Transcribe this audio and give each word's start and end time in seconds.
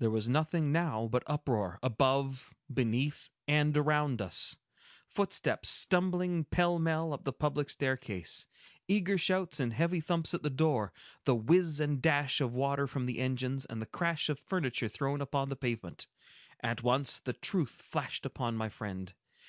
There 0.00 0.10
was 0.10 0.28
nothing 0.28 0.72
now 0.72 1.06
but 1.06 1.22
uproar, 1.28 1.78
above, 1.84 2.52
beneath, 2.74 3.28
and 3.46 3.76
around 3.76 4.20
us; 4.20 4.56
footsteps 5.06 5.68
stumbling 5.68 6.42
pell 6.42 6.80
mell 6.80 7.12
up 7.12 7.22
the 7.22 7.32
public 7.32 7.70
staircase, 7.70 8.48
eager 8.88 9.16
shouts 9.16 9.60
and 9.60 9.72
heavy 9.72 10.00
thumps 10.00 10.34
at 10.34 10.42
the 10.42 10.50
door, 10.50 10.92
the 11.26 11.36
whiz 11.36 11.78
and 11.78 12.02
dash 12.02 12.40
of 12.40 12.56
water 12.56 12.88
from 12.88 13.06
the 13.06 13.20
engines, 13.20 13.64
and 13.64 13.80
the 13.80 13.86
crash 13.86 14.28
of 14.28 14.40
furniture 14.40 14.88
thrown 14.88 15.20
upon 15.20 15.48
the 15.48 15.54
pavement. 15.54 16.08
At 16.58 16.82
once, 16.82 17.20
the 17.20 17.32
truth 17.32 17.70
flashed 17.82 18.26
upon 18.26 18.56
my 18.56 18.68
friend. 18.68 19.14